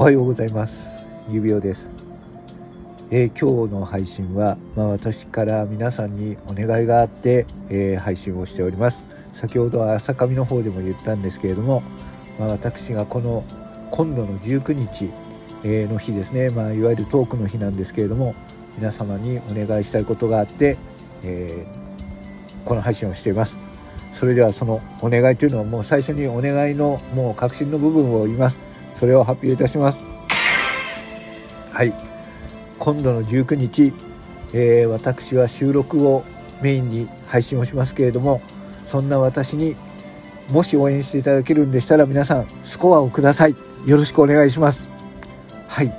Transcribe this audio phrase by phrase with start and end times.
[0.00, 0.96] おはようございます。
[1.28, 1.90] 指輪です、
[3.10, 9.02] えー、今日の配信は、まあ、私から皆さんにお願いがあって、えー、配信をしております。
[9.32, 11.82] 先ほどは朝上の方でも言ったんですけれども、
[12.38, 13.42] まあ、私がこの
[13.90, 15.10] 今度の19日、
[15.64, 18.36] の日ですね、まあ、いわゆるトークの日なんですけれども
[18.76, 20.78] 皆様にお願いしたいことがあって、
[21.24, 21.66] え
[22.64, 23.58] この配信をしています。
[24.12, 28.60] それではそのお願いというのはもう最初にお願いのもう確信の部分を言います。
[28.98, 30.02] それを発表いたします。
[31.72, 31.94] はい。
[32.78, 33.92] 今度の19日、
[34.52, 36.24] えー、私は収録を
[36.62, 38.40] メインに配信をしますけれども
[38.86, 39.76] そんな私に
[40.48, 43.56] もし応援していただけるんでしたら皆さんスコアをください。
[43.86, 44.90] よろしくお願いします。
[45.68, 45.94] はい。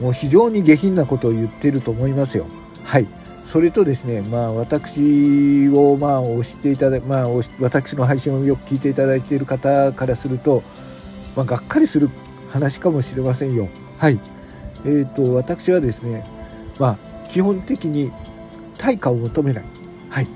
[0.00, 2.46] もう非常に下品なことを言ってると思いますよ。
[2.84, 3.08] はい。
[3.42, 7.28] それとですねまあ私をまあ押していただまあ
[7.60, 10.62] 私の配信をよく聞いていただいている方からすると
[11.36, 12.10] まあ、がっかりする
[12.50, 13.68] 話かもしれませんよ。
[13.98, 14.20] はい。
[14.84, 16.24] えーと、私はですね、
[16.78, 18.12] まあ、基本的に
[18.78, 19.64] 対価を求めない。
[20.10, 20.28] はい。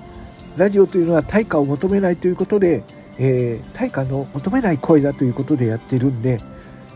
[0.57, 2.83] ラジオというのは対価を求めないということで、
[3.19, 6.41] えー、対価の求めない声だということでやってるんで、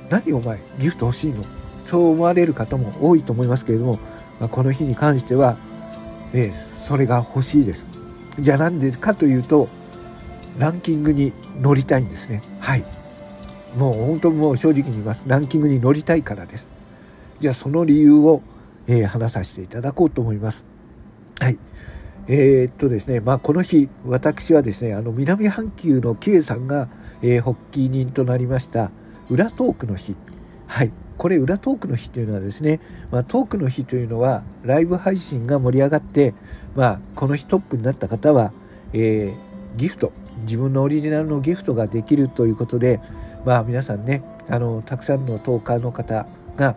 [0.09, 1.45] 何お前、ギフト欲しいの？
[1.85, 3.99] そう思われる方も多いと思いますけれども、
[4.39, 5.59] まあ、この日に関しては、
[6.33, 7.87] えー、それが欲しいです。
[8.39, 9.69] じゃあなんでかというと、
[10.59, 12.43] ランキングに乗りたいんですね。
[12.61, 12.85] はい。
[13.77, 15.25] もう本当もう正直に言います。
[15.27, 16.69] ランキングに乗りたいからです。
[17.41, 18.43] じゃあその理由を、
[18.87, 20.67] えー、話させていただこうと思います。
[21.41, 21.59] はい。
[22.29, 26.89] えー、っとですね、まあこの日、私はですね、あの南半球の K さんが、
[27.23, 28.91] えー、発起人となりました
[29.29, 30.15] 裏トークの日。
[30.67, 30.93] はい。
[31.19, 32.81] これ裏トークの日というのはですね、
[33.11, 36.35] まあ、トークの日というのはライブ配信が盛り上がって、
[36.75, 38.53] まあ、この日トップになった方は、
[38.93, 39.37] えー、
[39.77, 43.01] ギフト自分のオリジナルのギフトができるということで、
[43.45, 46.27] まあ皆さんねあのたくさんのトーカーの方
[46.57, 46.77] が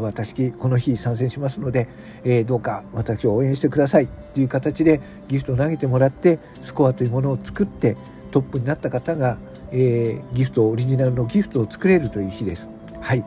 [0.00, 1.88] 私この日参戦しますので、
[2.24, 7.96] えー、どうか私を応援してくださいという形でギフトを投げてもらってスコアというものを作って
[8.30, 9.38] トップになった方が、
[9.72, 12.70] えー、ギフトオリジナルのギフトを作れるという日です。
[13.00, 13.24] はい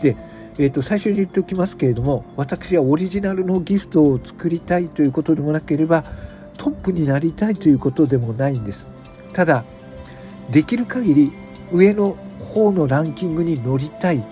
[0.00, 0.16] で
[0.58, 6.04] えーと、最初に言っておきますけれども私はオリジナルのギフトを作りたいということでもなければ
[6.58, 8.86] トップになりたいということでもないんです
[9.32, 9.64] ただ
[10.50, 11.32] できる限り
[11.72, 14.24] 上の方のランキングに乗りたい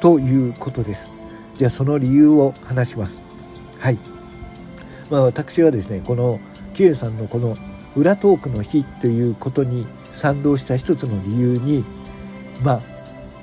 [0.00, 1.10] ということです。
[1.56, 3.20] じゃあその理由を話します。
[3.78, 3.98] はい。
[5.10, 6.40] まあ私はですね、この
[6.72, 7.56] キエさんのこの
[7.94, 11.84] 裏トークの日ということに賛同した一つの理由に、
[12.62, 12.82] まあ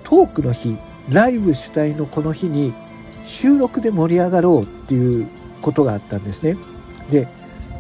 [0.04, 0.78] トークの日、
[1.10, 2.74] ライブ主体のこの日に
[3.22, 5.28] 収録で盛り上がろうっていう
[5.62, 6.58] ことがあったんですね。
[7.12, 7.28] で、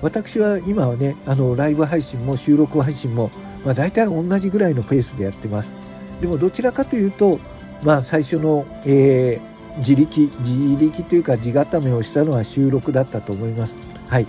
[0.01, 3.31] 私は今はね、あのライブ配信も収録配信も
[3.63, 5.73] まあ、大体同じぐらいのペースでやってます。
[6.21, 7.39] でもどちらかというと、
[7.83, 13.77] まあ、最初の、えー、自力自力というか地固めをしたのは収録だったと思います。
[14.07, 14.27] はい、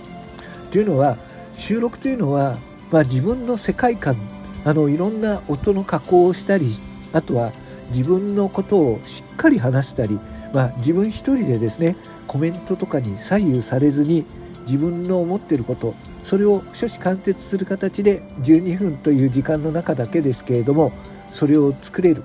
[0.69, 1.17] というのは
[1.53, 2.57] 収録というのは、
[2.91, 4.15] まあ、自分の世界観
[4.63, 6.71] あのいろんな音の加工をしたり
[7.13, 7.51] あとは
[7.87, 10.19] 自分のことをしっかり話したり、
[10.53, 14.25] まあ、自分一人でですねコメントとかに左右されずに
[14.61, 20.91] 自分の思っていることそれを諸子貫徹する形で12分という時間の中だけですけれども
[21.31, 22.23] それを作れる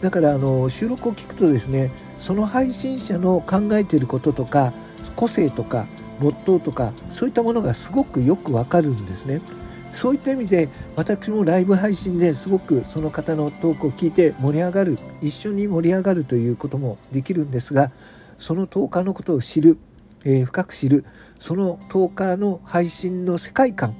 [0.00, 4.72] だからあの収録を聞くとですねその配信者の考えていることとか
[5.16, 5.86] 個性とか
[6.20, 9.40] モットーとかそういったものがすごくよくわかるんですね。
[9.94, 17.92] そういった意味で私もライブ配信ですごくその方のトークを聞いて盛り上がる一緒に盛り上がるということもできるんですが
[18.36, 19.78] その10日のことを知る
[20.24, 21.04] えー、深く知る
[21.38, 23.96] その10日の配信の世界観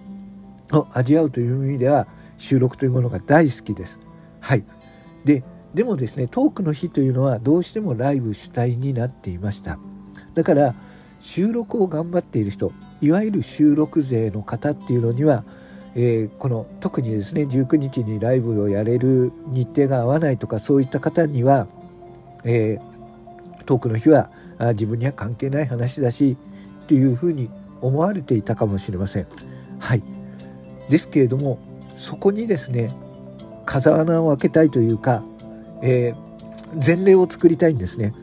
[0.73, 2.07] を味わうという意味では
[2.37, 4.01] 収録というものが大好きです。
[4.41, 4.65] はい、
[5.25, 5.45] で
[5.75, 9.79] でもですねトークの日というのはどうしてもライブ主体になっていました。
[10.35, 10.75] だから
[11.21, 15.45] 収録を頑張っている人いわゆる収録勢の方っていうのには、
[15.95, 21.67] えー、この特にですね19日にライブをやれる日程が合わないとかそういった方には、
[22.45, 22.94] えー、
[23.67, 26.37] トークの日はあ自分には関係ない話だし
[26.85, 29.27] っていうふうに思われていたかもしれません。
[29.79, 30.03] はい、
[30.89, 31.59] ですけれども
[31.95, 32.95] そこにですね
[33.67, 35.23] 風穴を開けたいというか、
[35.83, 38.15] えー、前例を作りたいんですね。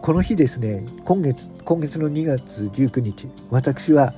[0.00, 4.12] この日ですね今月今月の2月19日私は、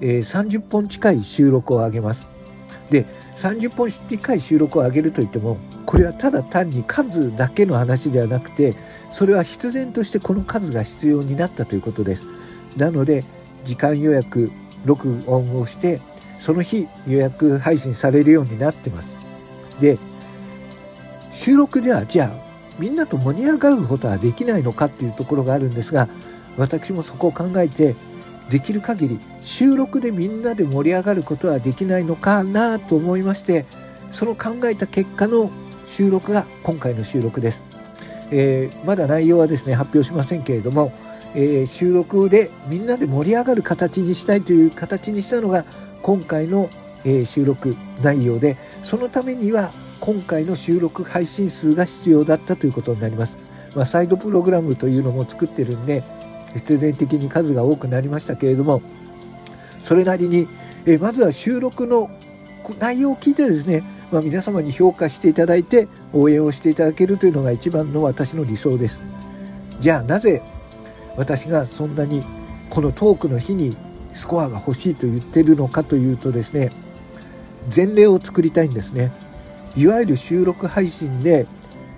[0.00, 2.26] えー、30本近い収録を上げます。
[2.90, 3.04] で
[3.34, 8.76] 30本近い収録を上げるといってもこれはただ単に数だけの話ではなくて
[9.10, 12.26] それは必然としてこの数が必要になったということです。
[12.76, 13.24] なので
[13.64, 14.50] 時間予約
[14.84, 16.00] 録音をして
[16.36, 19.16] その日予約配信されるようになってます。
[19.80, 19.98] で
[21.30, 22.46] 収録ではじゃあ
[22.78, 26.08] みんなと盛り上がることはできないのかっていうところがあるんですが
[26.56, 27.94] 私もそこを考えて
[28.50, 33.66] できる限り収録でみんなで盛り上がることはできないのかなと思いまして
[34.10, 35.50] その考えた結果の
[35.84, 37.64] 収録が今回の収録です、
[38.30, 40.92] えー、まだ内容はですね発表しませんけれども、
[41.34, 45.64] えー、収録でみんなで盛り上がる形にしたいという形にしたのが
[46.02, 46.70] 今回の、
[47.04, 53.38] えー、収録内容でそのためには今回の収録配信数が必要だったということになります。
[53.74, 56.02] まあ、サイドプログラムというのも作ってるんで
[56.56, 58.82] 必然的に数が多くなりましたけれども
[59.78, 60.48] それなりに、
[60.86, 62.10] えまずは収録の
[62.78, 69.00] 内容を聞いてですね、まあ、皆様に評価していただいて応援をしていただけるというのが一番の私の理想です。
[69.78, 70.42] じゃあなぜ
[71.16, 72.24] 私がそんなに
[72.70, 73.76] このトークの日に
[74.12, 76.72] スコアが欲しいと言ってるのかというとですね
[77.74, 79.12] 前例を作りたいんですね
[79.76, 81.46] いわゆる収録配信で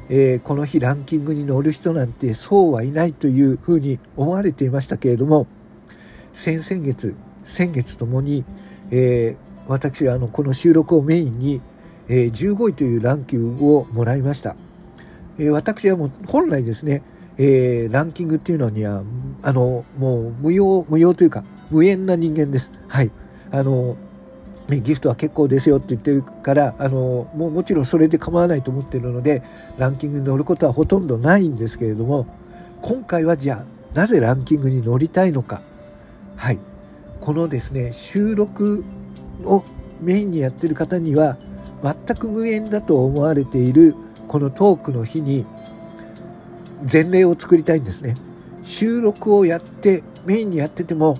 [0.09, 5.47] えー、この日ランキングに乗る人なんてそうはいないというふうに思われていましたけれども
[6.33, 7.15] 先々月
[7.45, 8.45] 先月ともに、
[8.91, 11.61] えー、私はあのこの収録をメインに、
[12.09, 14.57] えー、15位というランキングをもらいました、
[15.39, 17.03] えー、私はもう本来ですね、
[17.37, 19.03] えー、ランキングっていうのには
[19.43, 22.73] あのもう無用無用というか無縁な人間です。
[22.89, 23.11] はい。
[23.51, 23.97] あの
[24.69, 29.43] ね、ギフトは結構ですよって言ってるからあのもうもちろんそれで構わないと思ってるので
[29.79, 32.27] ランキングに乗ることはほとんどないんですけれども
[32.83, 35.63] 今回はじゃあなぜランキングに乗りたいのか。
[36.37, 36.59] はい。
[37.21, 38.85] このですね収録
[39.45, 39.65] を
[40.01, 41.37] メインにやってる方には
[41.83, 43.95] 全く無縁だと思われている
[44.29, 45.47] このトークの日に
[46.91, 48.17] 前例を作りたいんですね。
[48.63, 51.19] 収録をやってメインにやってても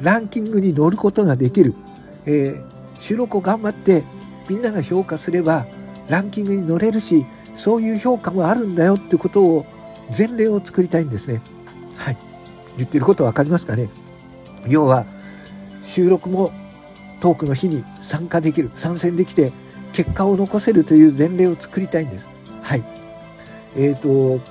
[0.00, 1.74] ランキングに乗ることができる、
[2.26, 4.04] えー収録を頑張って
[4.48, 5.66] みんなが評価すれば
[6.08, 9.66] ランキングに乗れるしそういう評価もあるんだよってことを
[10.16, 11.42] 前例を作りたいんですね。
[11.96, 12.16] はい。
[12.76, 13.90] 言ってることわかりますかね？
[14.66, 15.04] 要は
[15.82, 16.52] 収録も
[17.20, 19.52] トークの日に参加できる参戦できて
[19.92, 22.30] 結果を残せるという前例を作りたいんです。
[22.62, 22.84] はい。
[23.76, 24.42] えっ、ー、と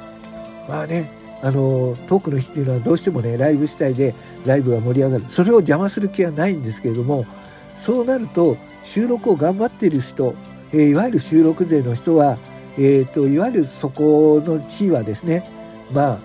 [0.68, 1.12] まあね
[1.42, 4.16] あのトークの日っていうのはどうしてもねライブ主体で
[4.46, 7.26] ライブが盛り上がるそれを邪魔する気はないんですけれども
[7.77, 10.35] そうなると収録を頑張っている人、
[10.74, 12.38] えー、いわゆる収録税の人は、
[12.77, 15.50] えーと、いわゆるそこの日はですね
[15.91, 16.19] まあ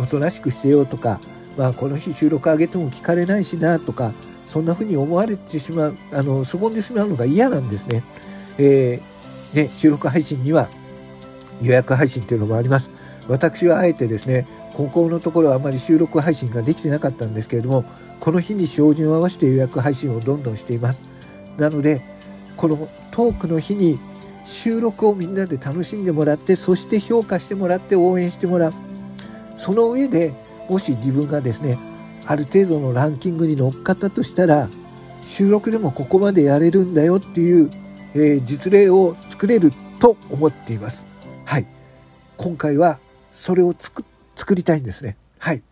[0.00, 1.20] おとなしくしてようとか、
[1.56, 4.12] まあ、この日収録上げても聞かれないしなとか
[4.46, 8.02] そんなふうに思われてしまうあのそぼんでしまうのが嫌なんですね。
[8.58, 10.68] えー、ね収録配信には
[11.62, 12.90] 予約配信というのもあります。
[13.28, 17.84] 私はあえてですね高校のところはあまり収録配信ができてなかったんですけれども
[18.20, 21.02] この日に照準を合わせて予約配信をどんどんしています。
[21.56, 22.02] なので
[22.56, 23.98] このトークの日に
[24.44, 28.74] 収録をみんなで楽しんでもらってそして評価してもらって応援してもらう。
[29.54, 30.34] その上で
[30.68, 31.78] もし自分がですね
[32.26, 34.68] ある程度のランキングに乗っかったとしたら
[35.24, 37.70] 収録でもここまでやれるんだよっていう、
[38.14, 41.06] えー、実例を作れると思っています。
[41.44, 41.66] はい
[42.36, 43.00] 今回は
[43.32, 45.62] それを作作りたいんですねはい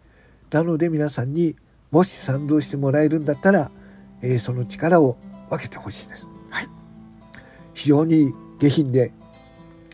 [0.50, 1.56] なので皆さんに
[1.92, 3.70] もし賛同してもらえるんだったら、
[4.22, 5.18] えー、その力を
[5.50, 6.26] 分けてほしいです。
[6.50, 6.68] はい。
[7.74, 9.12] 非常に下品で、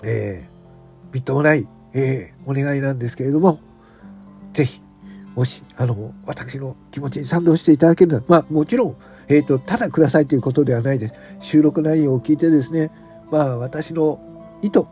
[0.04, 3.58] えー、みっともない、えー、お願いなんですけれども、
[4.52, 4.80] ぜひ、
[5.34, 11.14] もし、あの、私の気持ちに賛同していただけるなら、まあ、もちろん、えっ、ー、と、ただくださいということではないです。
[11.40, 12.92] 収録内容を聞いてですね、
[13.32, 14.20] まあ、私の
[14.62, 14.84] 意図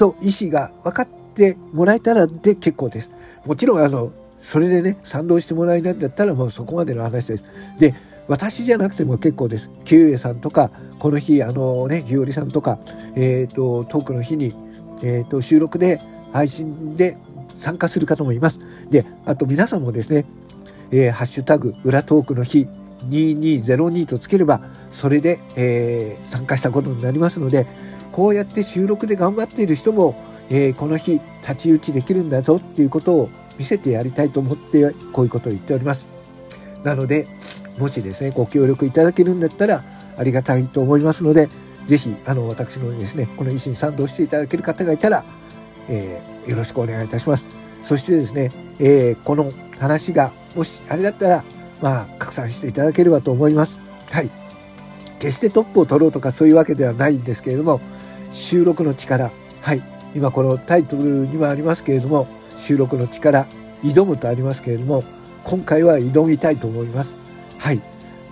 [0.00, 3.10] と意思が分かってもらえたらで結構です。
[3.44, 7.44] もちろん、あの、それでね賛同してもらえないんだったらもうそこまでの話です。
[7.78, 7.94] で
[8.26, 9.70] 私じゃなくても結構です。
[9.84, 12.78] キウエさんとかこの日あのねひよりさんとか、
[13.14, 14.54] えーと、トークの日に、
[15.02, 16.00] えーと、収録で
[16.32, 17.18] 配信で
[17.54, 18.60] 参加する方もいます。
[18.88, 20.24] であと皆さんもですね、
[20.90, 22.66] えー、ハッシュタグ裏トークの日
[23.08, 27.66] 2202とつければそれで、えー、参加したことになりますので
[28.12, 30.14] こうやって収録で頑張っている人も、
[30.50, 36.08] えー、この日太刀打ちできるんだぞっていうことを見せてやりたいと思ってこういうことを言っております。
[36.82, 37.28] なので、
[37.78, 39.84] もしですね、ご協力いただけるんだったら
[40.16, 41.48] ありがたいと思いますので、
[41.86, 45.24] ぜひ、あの、私のですね、この意思に賛同していただける方がいたら、
[45.88, 47.48] えー、よろしくお願いいたします。
[47.82, 51.44] そしてですね、えー、この話が、もしあれだったら、
[51.80, 53.80] まあ、拡散していただければと思います。
[54.10, 54.30] はい。
[55.18, 57.80] 決してトップを取ろうとかそういうわけではないんですけれども、
[58.30, 59.30] 収録の力。
[59.60, 59.82] はい。
[60.14, 62.26] 今このタイトルにはありますけれども、
[62.60, 63.46] 収録の力
[63.82, 65.02] 挑むとありますけれども
[65.44, 67.14] 今回は挑みたいと思います。
[67.58, 67.82] はい。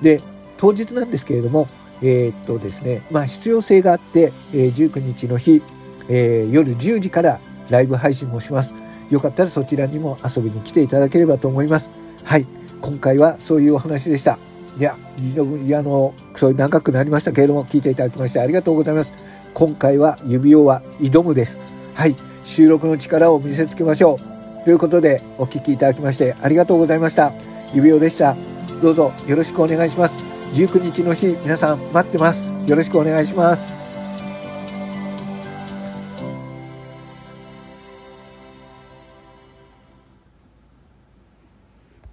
[0.03, 0.23] で
[0.59, 1.69] 当日なんですけれども
[2.03, 5.63] えー、っとですねまあ必要性があって、えー、19日の日、
[6.09, 7.41] えー、夜10時から
[7.71, 8.75] ライブ配信もします。
[9.11, 11.91] よかったらそちらにも遊びに来ていただければと思います。
[12.25, 12.47] はい。
[12.81, 14.39] 今回はそういうお話でした。
[14.79, 19.15] いや、いや、あの、そういう長くなりましたけれども、聞いていただきましてありがとうございます。
[19.55, 21.61] 今回は指輪は挑むです。
[21.95, 22.17] はい。
[22.45, 24.19] 収録の力を見せつけましょ
[24.63, 24.65] う。
[24.65, 27.33] ということで、お聴きいただきましてありがとうございました。
[27.75, 28.37] 指輪でした。
[28.81, 30.17] どうぞよろしくお願いします。
[30.53, 32.55] 19日の日、皆さん待ってます。
[32.67, 33.88] よろしくお願いします。